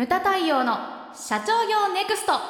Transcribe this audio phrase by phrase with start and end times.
[0.00, 0.78] ムタ太陽の
[1.14, 2.32] 社長業ネクスト。
[2.32, 2.40] は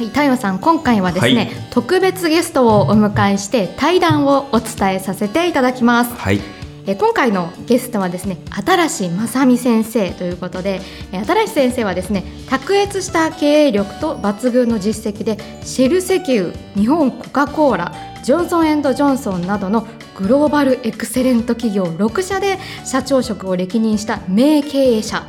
[0.00, 1.48] い、太陽さん今回はですね、はい。
[1.70, 6.14] 特別ゲストをお迎えして対談をお伝えさせていただきます。
[6.16, 6.40] はい。
[6.88, 10.80] え今回のゲストはですね新正美先生ということで
[11.12, 17.92] え新先生はですね卓越した経営力と抜群の実績でシェル石油日本コカ・コーラ
[18.24, 19.86] ジョンソンジョンソンなどの
[20.18, 25.24] グローバルエクセレント企業6社で社長職を歴任した名経営者。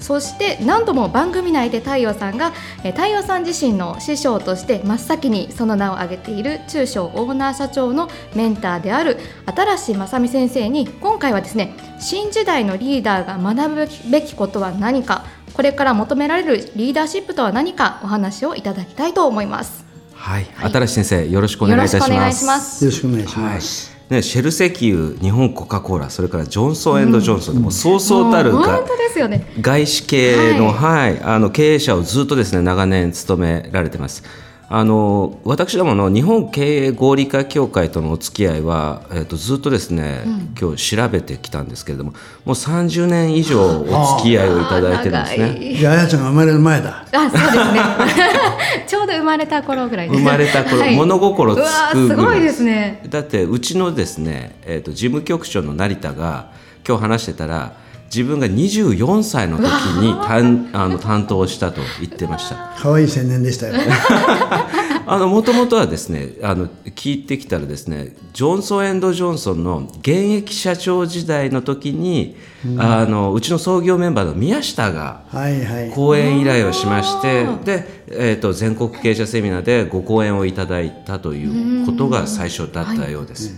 [0.00, 2.52] そして何度も番組内で太陽さんが
[2.82, 9.16] えー太陽さん自身の師匠として真っ先にその名を挙げている中小オーナー社長のメンターである
[9.76, 15.24] 新正美先生に今回はですね新時代のリーダーが学ぶべきことは何か
[15.54, 19.84] これから求められるリーダーシップとは何かお話をいただきたいと思います。
[20.14, 22.10] はい、はい新しい先生よろしくお願いいたし
[22.44, 22.84] ます。
[22.84, 28.80] よろしくお願いしますね、シェル石油日本コカ・コーラそれからジョンソンジョンソンでもそうそうたるが
[29.28, 29.46] ね。
[29.60, 34.22] 外資系の,、はいあの経営者をずっとですね長年務められてます。
[34.74, 40.22] あの私どもの日本経営合理化協会とのお付き合いは、えっとずっとですね、
[40.58, 45.74] 今日調べてきたんですけれどももう30年以上お付き合いをいただいてるんですね。
[45.74, 47.06] じゃあ、あやちゃんが生まれる前だ。
[47.06, 47.80] あ、そうですね。
[48.88, 50.18] ちょうど生まれた頃ぐらいです。
[50.18, 53.02] 生まれた頃、はい物心つくぐらいーすごいですね。
[53.10, 56.46] だってうちのですね、えー、と事務局長の成田が
[56.88, 57.74] 今日話してたら
[58.12, 63.74] 自分が24歳の時に担あの担当したと言ってました可愛い青年でしたよ。
[65.04, 72.36] あのもともとはですねあの聞いてきたらですねジョンソンジョンソンの現役社長時代の時に、
[72.78, 75.90] あのうちの創業メンバーの宮下がはいはい。
[75.90, 83.54] 講演依頼をしましてで、えー、と全国経営者セミナーでご講演をいただいたということが最初だったようです。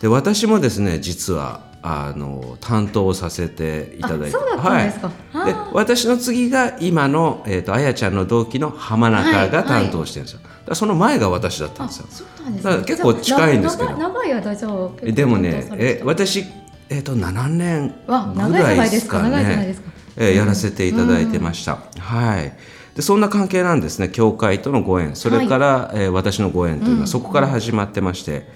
[0.00, 4.36] で私もですね実はあの担当させていただいて。
[4.36, 12.06] はい、で私の次が今の、えー、とあやちゃんの同期の浜中が担当してるんですよ、だからその前が私だったんですよ。
[12.08, 13.90] そうなんですだから結構近いんですけど。
[13.90, 16.44] 長長い間じゃあでもねえ私、
[16.88, 19.22] えー、と7年ぐらいでですすか。
[19.28, 19.76] ね
[20.16, 22.52] えーやらせていただいてました、はい。
[22.94, 25.16] でそんな関係なんですね教会とのご縁。
[25.16, 28.46] それから、えー私のご縁というのはそこから始まってまして、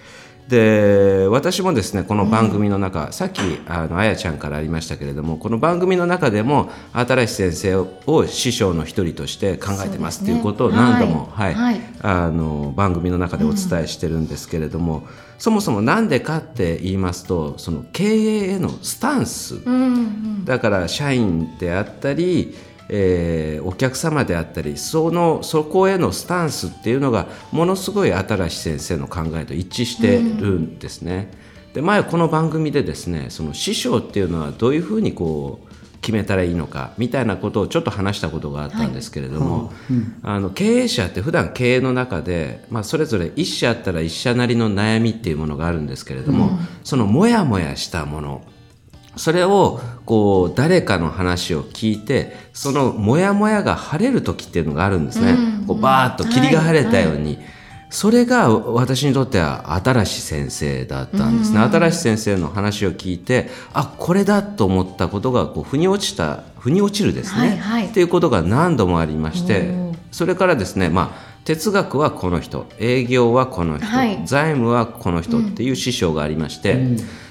[0.48, 11.54] で私もですねこの番組の中、さっきあのあやちゃんからありましたけれどもこの番組の中でも新先生を師匠の一人として考えてますっていうことを何度も、はい。
[11.54, 11.74] はい。
[11.74, 11.82] はい。
[12.00, 15.06] あの番組の中でお伝えしてるんですけれども、
[15.38, 20.44] そもそも何でかって言いますとその経営へのスタンス、うんうん。
[20.44, 22.54] だから社員であったり、
[22.88, 31.30] えーお客様であったりそのそこへのスタンスっていうのがものすごい新先生の考えと一致してるんですね。
[31.74, 39.72] で前この番組でですねその師匠っていうのはどういうふうにこう決めたらいいのかみたいなことをちょっと話したことがあったんですけれども、
[40.22, 48.42] あの経営者って普段経営の中で、まあ、それぞれ一社あったら一社なりの悩みっていうものがあるんですけれども、そのモヤモヤしたもの
[49.16, 57.38] それをこう誰かの話を聞いてそのモヤモヤが晴れる時っていうのがあるんですね、こうバーッと霧が晴れたように、
[57.88, 67.86] それが私にとっては新しい先生だったんですね、新しい先生の話を聞いてあこれだと思ったことがこう腑に落ちた腑に落ちるですね、はいはい。
[67.88, 69.72] っていうことが何度もありまして
[70.10, 74.20] それからですねまあ哲学はこの人営業はこの人、はい。
[74.26, 76.76] 財務はこの人っていう師匠がありまして、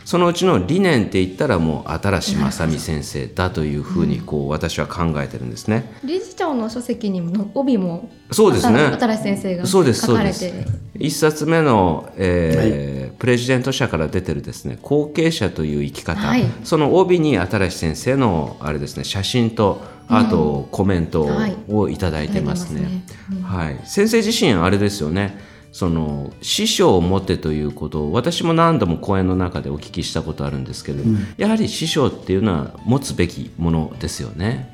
[0.05, 5.99] そのうちの理念って言ったらもう新し正美先生だというふうにこう私は考えてるんですね。
[6.03, 8.79] 理事長の書籍にも帯もそうですね。
[8.79, 10.49] 新しい先生がそうです書そうです。
[10.49, 10.69] かれて。
[10.97, 16.43] 一冊目の、えープレジデント社から出てるですね後継者という生き方、はい。
[16.63, 21.57] その帯に新しい先生のあれですね写真とあとコメントはい。
[21.67, 23.03] をいただいてますね。
[23.43, 25.39] はい、先生自身あれですよね。
[25.71, 34.74] その師匠を持てということを私も何度も講演の中でお聞きしたことあるんですけれども、やはり師匠っていうのは持つべきものですよね。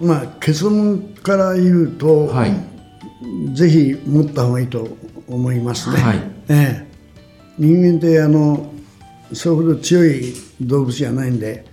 [0.00, 2.52] まあ、結論から言うと、はい。
[3.54, 4.86] ぜひ持った方がいいと
[5.26, 5.96] 思いますね。
[5.96, 6.18] はい。
[6.48, 6.88] ええ。
[7.58, 8.72] 人間ってあの
[9.32, 11.66] それほど強い動物じゃないんで、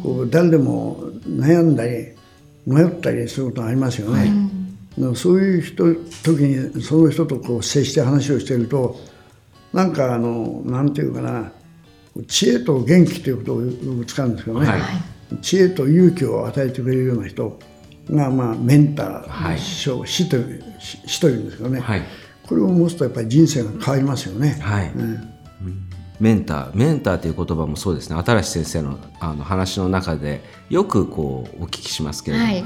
[0.00, 2.08] こう誰でも悩んだり
[2.66, 4.32] 迷ったりすることがありますよね。
[4.96, 8.96] でもそういう人時にその人とこう接して話をしていると
[9.72, 11.50] なんかあのなんていうかな
[12.28, 14.80] 知恵と元気ということをよく使うんですけどね、はい。
[15.42, 17.58] 知恵と勇気を与えてくれるような人
[18.08, 19.58] が、まあ、メンター、はい。
[19.58, 20.36] 師匠師と
[20.84, 22.02] 師というんですけどね、はい。
[22.46, 24.58] これを持つとやっぱり人生が変わりますよね。
[24.60, 24.92] はい。
[24.94, 25.33] うん
[26.20, 28.16] メンターメンターという言葉もそうですね。
[28.24, 32.64] 新しい先生のあの話の中でよくこうお聞きしますけれども、はい。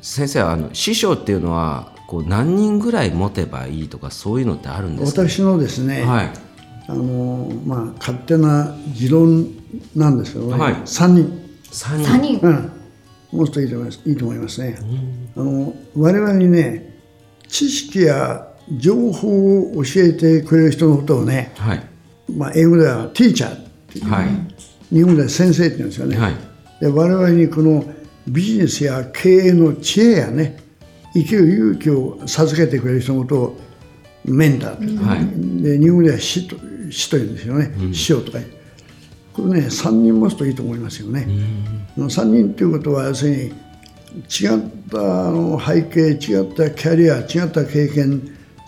[0.00, 6.30] 先生はあの師匠っていうのはこう何人ぐらい持てばいいとかそういうのってあるんですか、私のですね、はい。
[6.88, 9.46] あのまあ勝手な持論
[9.94, 10.74] なんですけどね、はい。
[10.74, 12.12] 3人、3人。
[12.12, 12.46] 3人。
[12.46, 12.72] うん、
[13.32, 14.00] もうちょっといいと思います。
[14.06, 14.78] いいと思いますね。
[15.36, 16.98] あの我々にね
[17.48, 21.95] 知識や情報を教えてくれる人のことをね、はい
[22.34, 24.28] まあ、英語ではティーチャーっていう、はい。
[24.94, 26.16] 日本では先生って言うんですよね。
[26.16, 26.34] はい。
[26.80, 27.84] で我々にこの
[28.28, 30.58] ビジネスや経営の知恵やね
[31.14, 33.58] 生きる勇気を授けてくれる人のことを
[34.24, 35.62] メンターという、はい。
[35.62, 36.56] で日本では師と
[36.90, 38.38] 師というんですよね、師匠とか。
[39.32, 41.26] これね3人持つといいと思いますよね。
[41.96, 48.22] 3人ということは要するに違ったあの背景違ったキャリア違った経験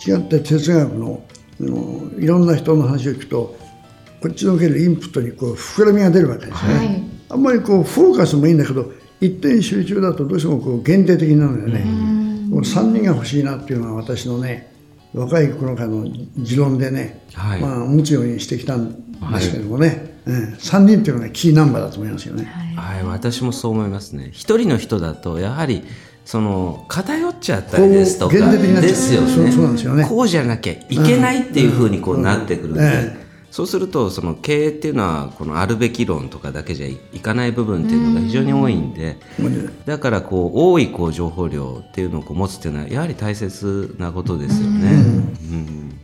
[0.05, 3.57] 違った哲学のあのいろんな人の話を聞くと
[4.21, 6.73] こっちの受けるインプットにこう膨らみが出るわけですね。
[6.75, 7.03] はい。
[7.29, 8.91] あんまりこうフォーカスもいいんだけど
[9.21, 11.83] 一点集中だとどうしてもこう限定的なのよね。
[12.49, 14.73] この3人が欲しいなっていうのは私のね
[15.13, 16.07] 若い頃からの
[16.37, 17.61] 持論でね、はい。
[17.61, 22.45] まあ、持つようにしてきたんですけどもね、うん、3人っていうのがキーナンバーだと思いますよね。
[22.75, 24.29] はい、私もそう思いますね。
[24.31, 25.83] 一人の人だとやはり
[26.29, 29.27] その偏っちゃったりですとかですよね。
[29.33, 30.05] そうそうなんですよね。
[30.07, 39.17] こうじゃなきゃいけないっていうふうにこうなってくるんで、えそうするとその経営っていうのはこのあるべき論とかだけじゃいかない部分っていうのが非常に多いんで。
[39.87, 44.91] だからこう多いこう情報量っていうのをこう持つっていうのはやはり大切なことですよね。
[44.91, 45.99] うん。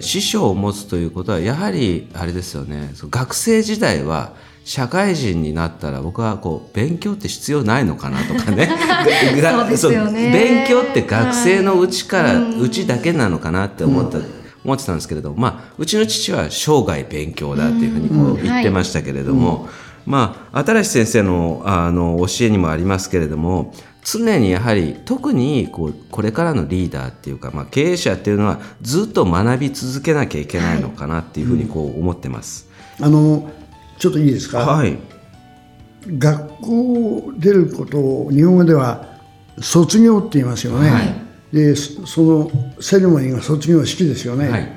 [0.00, 2.90] 師匠を持つということはやはりあれですよね。
[3.08, 4.34] 学生時代は
[4.64, 8.68] 社会人になったら僕はこう勉強って必要ないのかなとかね。
[9.42, 10.32] がそうですよね。
[10.32, 14.18] 勉強って学生のうちから、うちだけなのかなって思った、
[14.64, 19.68] 思ってたんですけれどまあうちの父は生涯勉強だっていうふうにこう言ってましたけれども、
[20.06, 23.74] まあ新先生のあの教えにもありますけれども
[24.04, 32.68] 常にやはり特にこうこれからのリーダーっていうか、まあ、経営者っていうのはずっと学び続けなきゃいけないのかなっていうふうにこう思ってます。
[33.00, 33.50] あの
[34.02, 34.98] ちょっといいですか、はい、
[36.18, 39.06] 学校出ることを日本語では
[39.60, 41.14] 卒業って言いますよね、はい。
[41.52, 42.50] でそその
[42.80, 44.68] セレモニーが卒業式ですよね、はい。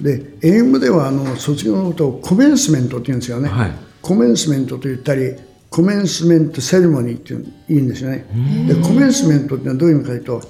[0.00, 3.72] で英語ではあの卒業のことをコメンスメントって言うんですよね、はい。
[4.02, 5.36] コメンスメントと言ったり
[5.70, 7.34] コメンスメントセレモニーって
[7.68, 8.26] 言うんですよね。
[8.66, 10.42] でコメンスメントってのはどういう意味かというと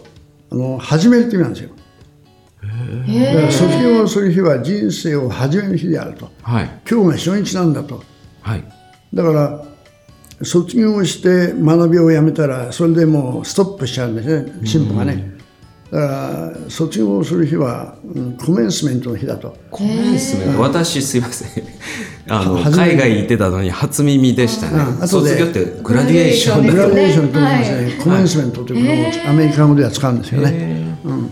[0.50, 1.70] あの始めるって意味なんですよ。
[2.62, 6.30] だから卒業する日は人生を始める日であると。
[6.40, 6.80] はい。
[6.90, 8.02] 今日が初日なんだと
[8.44, 8.64] はい。
[9.12, 9.64] だから
[10.42, 14.66] 卒業して学びをやめたらそれでもうストップしちゃうんですね。
[14.66, 15.32] 進歩がね、
[15.90, 19.56] だから卒業する日は、うんコメンスメントの日だと。
[19.70, 20.60] コメンスメント。
[20.60, 21.64] 私すいません。
[22.28, 27.92] あの海外行ってたのに初耳でしたね、うん卒業ってグラデュエーションググラデラデーションーションと言いますね、はい。
[27.98, 31.30] コメンスメントというものをアメリカ語では使うんですよね、うん、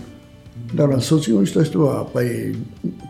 [0.74, 2.54] だから卒業した人はやっぱり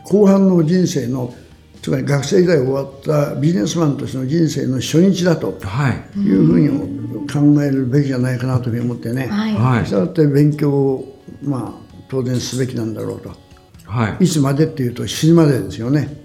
[0.04, 1.34] 後半の人生の
[1.82, 6.18] つまり学生時代終わったビジネスマンとしての人生の初日だとはい。
[6.20, 9.54] いうふうに考えるべきじゃないかなというふうに思ってね、はい。
[9.54, 9.86] はい。
[9.86, 13.32] したがって勉強を、まあ、当然すべきなんだろうと。
[13.84, 14.24] はい。
[14.24, 16.22] いつまでっていうと死ぬまでですよね。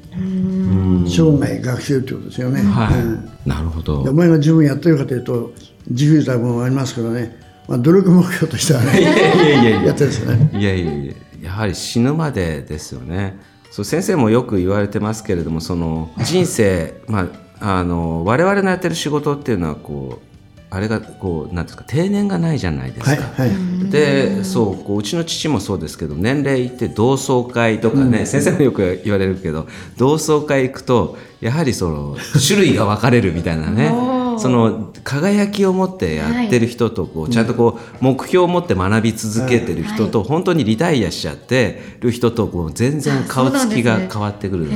[1.08, 3.32] 生涯学習ということですよね、はい、うん。
[3.46, 4.04] なるほど。
[4.04, 5.54] でお前が自分やってるかというと
[5.90, 7.36] 自負した部分はありますけどね、
[7.68, 9.84] まあ、努力目標としてはねいやいやいやいや。
[9.86, 10.60] やってるんですよね。
[10.60, 13.38] いやいやいややはり死ぬまでですよね
[13.72, 20.28] そう先生もよく言われてますけれどもその人生、まあ、あの我々のやってる仕事っていうのはこう
[20.70, 23.10] あれがこうなんですか定年がないじゃないですか。
[23.12, 23.90] はいはい。
[23.90, 33.92] でそうこううちの父もそうですけど年齢いって同窓会とかね、先生もよく言われるけど同窓会行くとやはりその種類が分かれるみたいなね
[34.40, 44.76] その輝きを持ってやってる人とこうちゃんとこう目標を持って学び続けてる人と本当にリタイアしちゃってる人とこう全然顔つきが変わってくるんで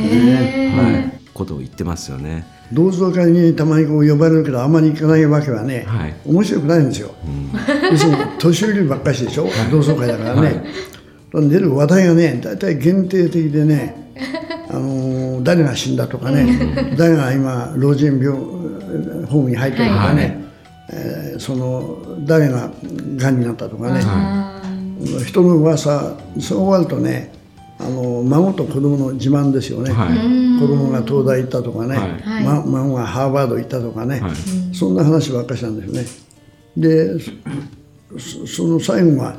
[0.72, 2.46] はい、ことを言ってますよね。
[2.72, 6.16] 同窓会にたまにこう呼ばれるけどあまり行かないわけはね、はい。
[6.26, 7.12] 面白くないんですよ、
[7.92, 10.64] 要するに年寄りばっかしでしょ、 同窓会だからね、
[11.34, 14.11] 出る話題がね大体限定的でね、
[14.72, 18.38] あのー誰が死んだとかね、誰が今老人病
[19.26, 20.44] ホームに入ってるとかね、
[20.92, 22.72] えーその誰が
[23.18, 24.02] がんになったとかね、
[25.26, 27.34] 人の噂そう終わるとね
[27.80, 30.60] あの孫と子供の自慢ですよね、はい。
[30.60, 32.44] 子供が東大行ったとかね、はい。
[32.44, 34.76] ま孫がハーバード行ったとかね、はい。
[34.76, 36.08] そんな話ばっかしなんですよね。
[36.78, 37.20] で
[38.20, 39.36] そその最後は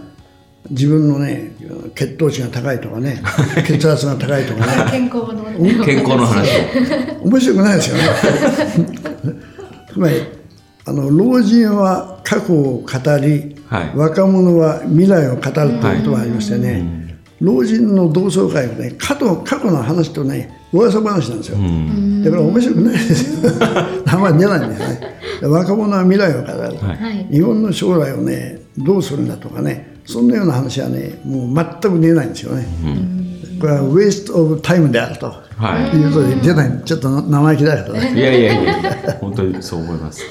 [0.71, 1.53] 自分のね
[1.95, 3.21] 血糖値が高いとかね
[3.67, 4.73] 血圧が高いとかね。
[4.91, 6.51] 健康の健康の話。
[7.23, 8.03] 面白くないですよね。
[9.93, 10.23] つまり
[10.85, 13.93] あの老人は過去を語り、はい。
[13.95, 21.59] 若者は未来を語るということがありましてね、老人の同窓会はね過去過去の話とね噂話なんですよ、
[22.25, 23.53] だから面白くないですよ。
[24.07, 25.01] あんまり出ないんですね。
[25.43, 27.35] 若者は未来を語る、はい。
[27.35, 32.67] 日本の将来をねどうするんだとかねそんなような話はねもう全く出ないんですよね、
[33.61, 35.27] これはウェイスト・オブ・タイムであると、
[35.57, 35.97] はい。
[35.97, 38.13] いうことで出ないちょっと生意気だけどね。
[38.15, 40.23] いやいやいや本当にそう思います、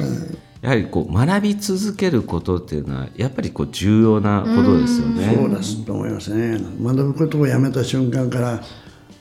[0.62, 6.60] やはりこう学び続けることっていうのはやっぱりこう重要なことですよね、そうだと思いますね。
[6.82, 8.62] 学ぶことをやめた瞬間から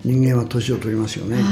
[0.04, 1.42] 人間は年を取りますよね、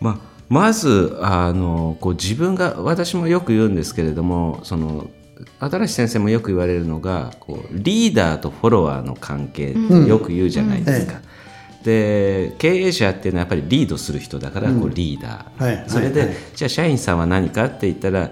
[0.00, 0.18] まあ、
[0.48, 5.10] まずあのこう自分が私もよく言うんですけれどもその
[5.60, 11.20] 新先生もよく言われるのがこうリーダーとフォロワーの関係ってよく言うじゃないですか。
[11.82, 15.84] で経営者っていうのはやっぱりリードする人だからこうリーダー、はい。
[15.86, 16.28] それで、はい。
[16.30, 18.30] はいじゃあ社員さんは何かって言ったら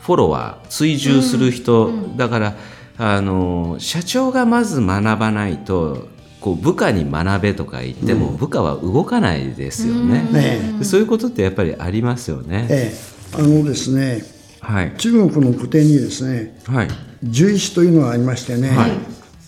[0.00, 2.56] フォロワー追従する人、だから
[2.98, 6.08] あの社長がまず学ばないと
[6.40, 10.22] こう部下に学べとか言っても、部下は動かないですよね。
[10.30, 12.66] ねそういうことってやっぱりありますよね。
[12.70, 13.14] ええ。
[13.36, 14.33] あのですね
[14.64, 14.94] はい。
[14.96, 16.88] 中国の古典にですねはい。
[17.22, 18.90] 十一というのがありましてね、はい。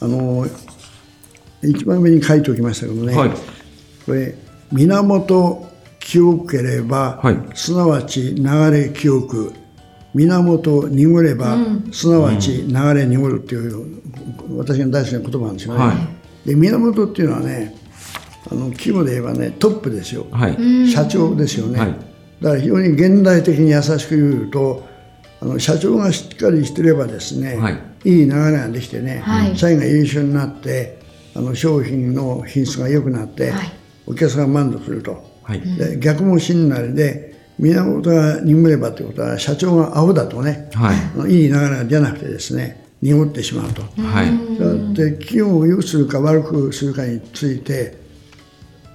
[0.01, 0.47] あの
[1.63, 3.31] 一番上に書いておきましたけどね、はい。
[4.05, 4.35] これ
[4.73, 5.67] 源
[6.01, 7.39] 清ければ、はい。
[7.55, 9.53] すなわち流れ清く
[10.15, 11.59] 源濁れば、
[11.93, 14.03] すなわち流れ濁るっていう、
[14.57, 16.49] 私が大好きな言葉なんですよね、はい。
[16.49, 17.75] で源っていうのはね
[18.51, 20.89] あの規模で言えばねトップですよ、はい。
[20.89, 21.89] 社長ですよね、はい。
[22.41, 24.87] だから非常に現代的に優しく言うと
[25.41, 30.99] あの社長がしっかりしてればですね、はいい、い流れができてね、はい社員が優秀になって
[31.35, 33.77] あの商品の品質が良くなって、はい
[34.07, 35.61] お客さんが満足すると、はい。
[35.61, 40.97] で逆も真なりで源が濁ればということは社長が青だとね、はい。
[40.97, 43.83] あのいい流れが出なくてですね濁ってしまうと。
[43.83, 44.59] はい。
[44.59, 47.99] だって企業を良くするか悪くするかについて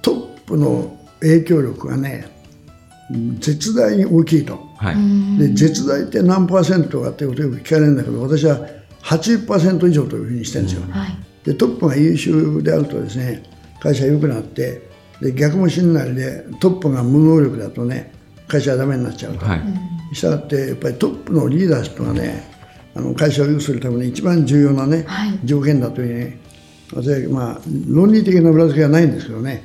[0.00, 2.26] トップの影響力がね
[3.38, 4.71] 絶大に大きいと。
[4.82, 5.38] はい。
[5.38, 8.58] で絶大って何パーセントかっていうことをよく聞かれるんだけど私は
[9.02, 10.82] 80%以上というふうにしてるんですよ。
[10.90, 13.42] はいでトップが優秀であるとですね
[13.80, 14.88] 会社が良くなって
[15.20, 18.12] で逆も真なりでトップが無能力だとね
[18.46, 19.44] 会社はダメになっちゃうと。
[19.44, 19.60] はい。
[20.14, 22.48] したがってやっぱりトップのリーダーシップがね
[22.94, 26.38] あの会社を良くするために一番重要なね、はい条件だというね
[26.94, 29.64] 私はまあ論理的な裏付けはないんですけどね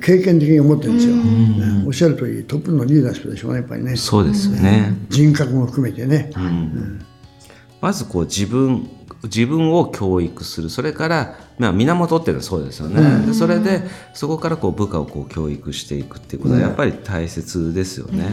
[0.00, 1.84] 経験的に思ってるんですよ、ね。
[1.86, 3.96] おっしゃる通りトップのリーダーシップでしょうねやっぱりね。
[3.96, 4.94] そうですよね。
[5.08, 6.30] 人格も含めてね、
[7.80, 8.88] まずこう自分
[9.24, 10.70] 自分を教育する。
[10.70, 13.82] それから、まあ、源っていうのはそうですよね、でそれで
[14.14, 18.26] そこからこう部下をこう教育していくっていうことはやっぱり大切ですよね。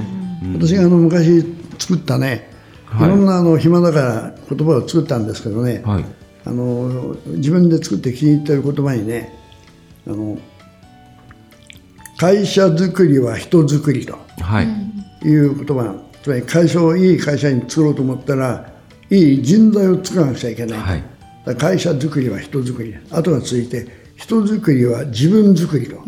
[0.43, 0.53] うん。
[0.53, 1.43] 私があの昔
[1.77, 2.49] 作ったね
[2.95, 3.01] い。
[3.01, 6.05] ろんなあの暇だから言葉を作ったんですけどね、はい。
[6.45, 9.37] あの自分で作って気に入ってる言葉にね
[10.07, 10.37] あの
[12.17, 15.27] 会社づくりは人づくりとはい。
[15.27, 18.71] いう言葉つまり会社をいい会社に作ろうと思ったら
[19.09, 21.03] いい人材を作らなくちゃいけない、はい。
[21.45, 22.95] だから会社づくりは人づくり。
[23.11, 26.03] 後がついて人づくりは自分づくりと。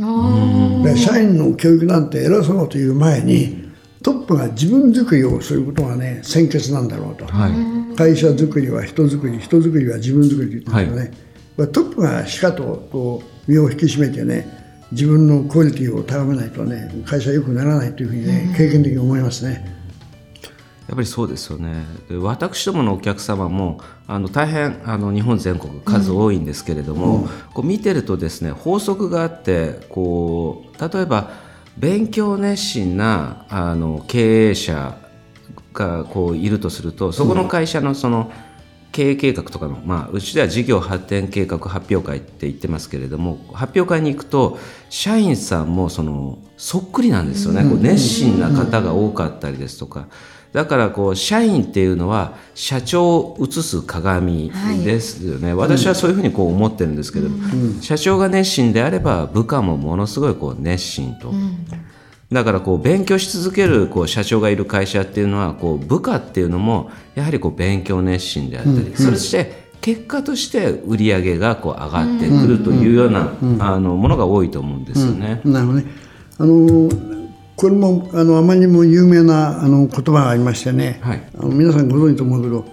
[0.98, 3.70] 社員の教育なんて偉そうという前に
[4.02, 7.96] トップが自分づくりをすることがね先決なんだろうと、はい。
[7.96, 11.18] 会社づくりは人づくり人づくりは自分づくりって言うんですよね、
[11.56, 14.59] これトップがしかとこう身を引き締めてね
[14.92, 19.80] 自分のクオリティを高めないとね会社は良くならないというふうにね経験的に思いますね。
[20.88, 21.86] やっぱりそうですよね。
[22.10, 31.30] で私どものお客様もあの大変あの日本全国数多いんですけれども、こう見てるとですね法則があってこう例えば
[31.78, 34.98] 勉強熱心なあの経営者
[35.74, 38.32] がこういるとするとそこの会社のその
[38.92, 44.58] 経営計画とかの、まあ、うちでは事業発展計画発表会って言ってますけれども発表会に行くと
[44.90, 50.08] 社員さんもそのそっくりなんですよね、こう熱心な方が多かったりですとか。
[50.52, 54.52] だからこう社員っていうのは社長を映す鏡
[54.84, 57.30] ですよね、私はそういうふうにこう思ってるんですけど、
[57.82, 61.32] 社長が熱心であれば部下もものすごいこう熱心と、
[62.32, 75.42] だからこう勉強し続けるこう社長がいる会社っていうのはこう部下っていうのもやはりこう勉強熱心であったり、そして結果として売り上げがこう上がってくるというような、あのものが多いと思うんですよね。
[75.44, 75.86] なるほどね。
[76.38, 76.90] あの
[77.56, 82.66] これもあのあまりにも有名なあの言葉がありましてね、はいあの皆さんご存知と思うけど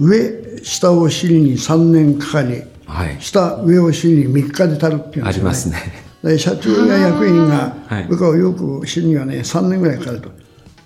[0.00, 5.28] 上下を知りに3年かかり、はい、下上を知りに3日で足るっていうんですよね。
[5.28, 6.03] ありますね。
[6.38, 7.76] 社長や役員が
[8.08, 10.30] 部下をよく知るにはね3年ぐらいかかると。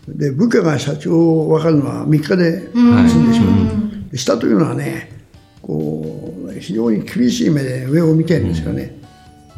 [0.08, 3.72] で部下が社長を分かるのは3日で済んでしま
[4.12, 4.16] う。
[4.16, 5.12] 下というのはね
[5.62, 8.98] こう非常に厳しい目で上を見てるんですよね。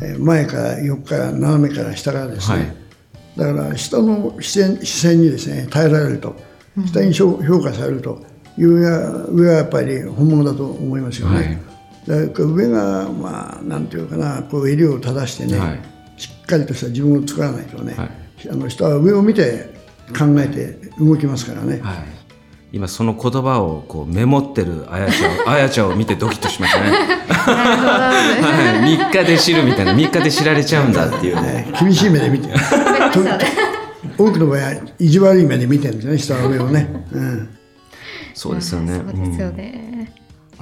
[0.02, 2.56] うん、前から横から斜めから下からですね。
[2.56, 2.74] はい、
[3.36, 6.36] だから下の視線視線にですね耐えられると
[6.86, 8.22] 下に評価されると
[8.58, 11.36] いう上はやっぱり本物だと思いますよね。
[11.36, 11.58] はい、
[12.06, 15.80] 上がまあなんていうかなこう襟を正してね、はい、
[16.16, 18.10] しっかりとした自分を作らないとね、はい、
[18.50, 19.70] あの下は上を見て
[20.16, 21.82] 考えて動きますからね。
[22.72, 26.90] 今その言葉をこうメモってるあやちゃん あやちゃんを見てドキッとしましたね。
[27.28, 28.12] は
[28.86, 31.72] い、3日で知るみたいな3日で知られちゃうんだっていうね。
[31.80, 32.48] 厳しい目で見て。
[34.16, 37.06] 多くの場合は意地悪い目で見てるんですよね下は上をね。
[37.12, 37.48] うん
[38.34, 38.94] そうですよね。
[38.94, 39.92] そうですよね。
[39.96, 40.08] うん、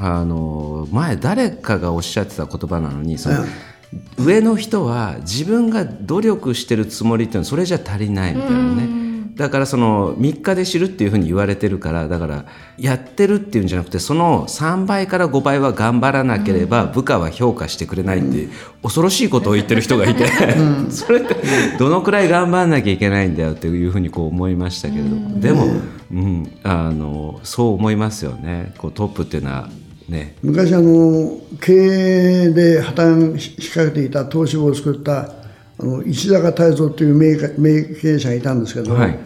[0.01, 8.99] あの前誰かがおっしゃってた言葉なのにその、うん、上の人は自分が努力してるつもりっていうのはそれじゃ足りないみたいなね。
[9.39, 12.45] だからその3日で知るっていうふうに言われてるからだから
[12.77, 18.49] やってるっていうんじゃなくてその3倍から5倍は頑張らなければ部下は評価してくれないって
[18.83, 20.27] 恐ろしいことを言ってる人がいて
[20.91, 21.37] それって
[21.79, 25.39] どのくらい頑張らなきゃいけないんだよっていうふうにこう思いましたけれども。
[25.39, 25.67] でも、
[26.13, 28.75] うん、あのそう思いますよね。
[28.77, 29.69] こうトップっていうのは
[30.09, 35.35] ね、昔あの経営で破綻しかけていた東芝を作った
[35.79, 39.19] あの石坂泰造という名名経営者がいたんですけど、はい、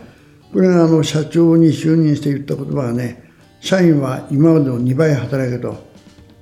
[0.52, 5.76] これがあの社長に就任して言った言葉がね社員は今までの2倍働けと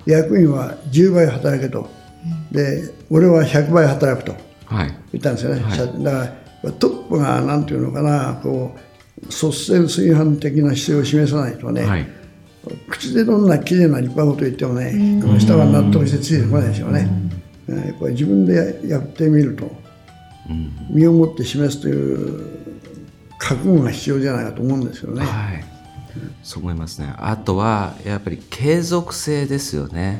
[0.07, 1.87] 役員は10倍働けと
[2.51, 4.35] で俺は100倍働くと
[5.11, 6.33] 言ったんですよね、はい、だか
[6.63, 12.07] らトップが何て言うのかなこう率先炊飯的な姿勢を示さないとね、はい、
[12.89, 17.09] 口でどんな綺麗な立派なこと言ってもねこの人は納得してついてこないですよね。
[17.67, 19.71] やっぱり自分でやってみると
[20.89, 22.61] 身をもって示すという
[23.37, 25.25] 覚悟が必要じゃないかと思うんですよね。
[25.25, 25.63] はい、
[26.43, 27.13] そう思いますね。
[27.17, 30.19] あとはやっぱり継続性ですよね。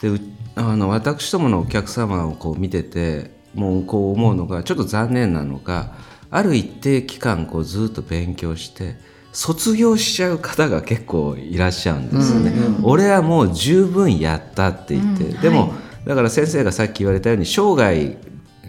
[0.00, 0.20] うん、で
[0.54, 5.92] あの私どものお客様をこう見ててもうこう思うのがちょっと残念なのが
[6.30, 8.96] ある一定期間こうずっと勉強して
[9.32, 12.50] 卒業しちゃう方が結構いらっしゃるんですよね。
[12.50, 15.70] うんうん、俺はもう十分やったって言って、うん、でも、はい、
[16.06, 18.16] だから先生がさっき言われたように生涯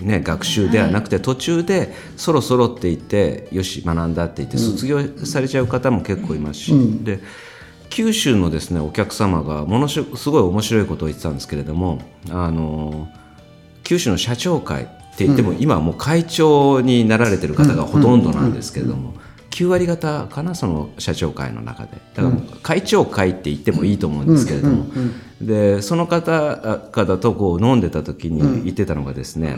[0.01, 7.19] ね、学習ではなくて途中でそろそろって言ってよし学んだって言って卒業されちゃう方も結構いますし、うん、で
[7.89, 13.09] 九州のですねお客様がものすごい面白いことを言ってたんですけれどもあの
[13.83, 19.15] 九州の社長会って言っても、今はもう会長になられてる方がほとんどなんですけれども。
[19.49, 21.91] 9割方かなその社長会の中で。
[22.15, 24.85] だから会長会って言ってもいいと思うんですけれども、
[25.41, 29.55] でその方々とこう飲んでた時に言ってたのがですね、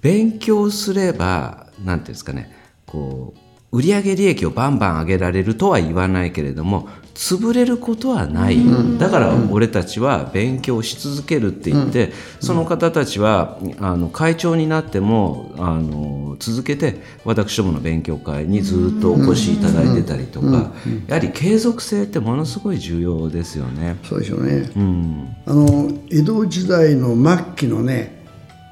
[0.00, 2.54] 勉強すれば何ていうんですかね
[2.86, 3.38] こう
[3.74, 8.58] 売上利益をバンバン上げられるとは言わないけれども潰れることはない、
[8.98, 20.72] だから俺たちは勉強し続けるって言って、その方たちはあの会長になってもあの続けて私どもの勉強会にずっとお越しいただいてたりとか、
[21.06, 23.96] やはり継続性ってものすごい重要ですよね。
[24.02, 28.24] そうでしょうね、うん、あの江戸時代の末期のね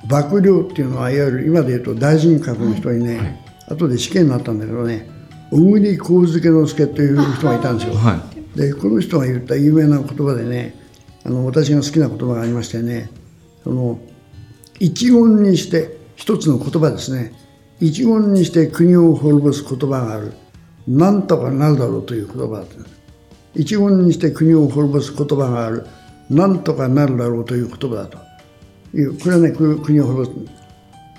[0.08, 3.41] 幕僚っていうのはいわゆる今で言うと大臣格の人にね、はい、
[3.72, 5.08] 後で死刑になったんだけどね
[5.50, 7.94] 小栗幸助之助という人がいたんですよ。
[7.94, 8.22] は
[8.56, 8.58] い。
[8.58, 10.74] でこの人が言った有名な言葉でね
[11.24, 13.10] あの私が好きな言葉がありましてね
[13.64, 13.98] その
[14.78, 17.32] 一言にして一つの言葉ですね。
[17.80, 20.32] 一言にして国を滅ぼす言葉がある。
[20.86, 22.76] なんとかなるだろうという言葉だった
[23.54, 25.86] 一言にして国を滅ぼす言葉がある。
[26.30, 28.18] なんとかなるだろうという言葉だと。
[28.94, 30.30] いうこれはね国を滅ぼす。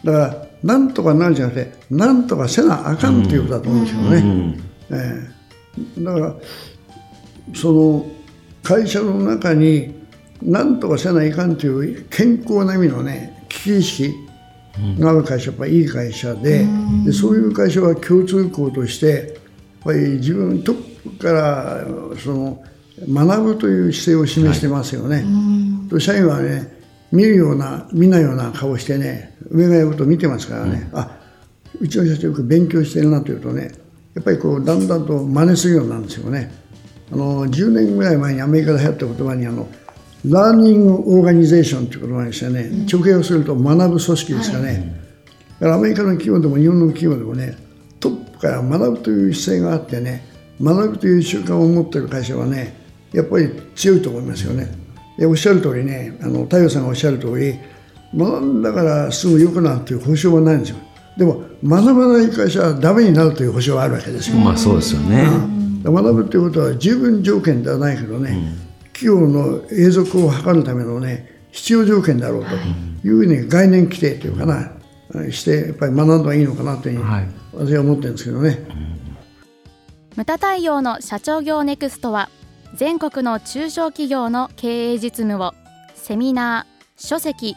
[0.03, 6.35] だからなんとかなるじゃなくてなんとかせなあかんということだと思うんですよね、うんうん、えー、だから
[7.53, 8.05] その
[8.63, 9.93] 会社の中に
[10.41, 14.13] 何とかせないかんという健康な意味のね危機意識
[14.99, 16.65] がある会社はやっぱいい会社で
[17.05, 19.23] でそういう会社は共通項としてやっ
[19.83, 21.85] ぱり自分トップから
[22.17, 22.63] その
[23.07, 25.25] 学ぶという姿勢を示してますよね。
[25.89, 26.82] と社員はね
[27.13, 31.11] 見るような見ないような顔してね上がやること見てますからね、うん、あ
[31.79, 33.71] うちの社長よく勉強してるなというとね
[34.15, 36.51] やっぱりこうだんだんと真似するようになるんですよね。
[37.11, 39.67] あの10年ぐらい前にアメリカで流行った言葉にあの
[40.25, 47.57] ラーニングオーガニゼーションという言葉にしてね、直訳をすると学ぶ組織ですかね、はい、だからアメリカの企業でも日本の企業でもね
[47.99, 50.25] トップから学ぶという姿勢があってね
[50.61, 52.75] 学ぶという習慣を持っている会社はね
[53.11, 54.82] やっぱり強いと思いますよね。
[55.17, 57.59] でおっしゃる通りねあの太陽さんがおっしゃる通り
[58.15, 60.77] 学んだからすぐ良くなるという保証はないんですよ。
[61.17, 64.37] でも学ばない会社はダメになるという保証はあるわけですよ。
[64.37, 65.25] まあそうですよね。
[65.83, 72.55] 学ぶということは十分条件ではないけどね、うん、企業の永続を図るためのね必要条件だろうと
[73.07, 74.71] いうふうに概念規定というかな、
[75.31, 78.59] してやっぱり学んだ方がいいのかなというふうに私は思ってるんですけどね。
[80.15, 82.29] ムタ太陽の社長業ネクストは
[82.73, 85.53] 全国の中小企業の経営実務を
[85.93, 87.55] セミナー、書籍、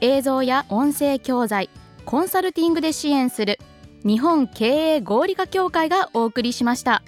[0.00, 1.70] 映像や音声教材、
[2.04, 3.58] コンサルティングで支援する
[4.04, 7.02] 日本経営合理化協会がお送りしました。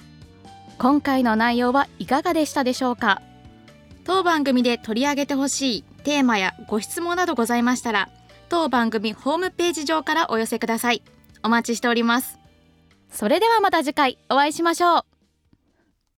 [0.79, 3.21] 今回の内容はいかがでしたでしょうか？
[4.05, 8.09] 当番組で取り上げてほしいテーマやご質問などございましたら
[8.49, 11.03] 当番組ホームページ上からお寄せください。
[11.43, 12.39] お待ちしております。
[13.11, 15.10] それではまた次回お会いしましょう。